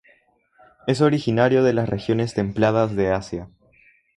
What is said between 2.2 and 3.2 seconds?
templadas de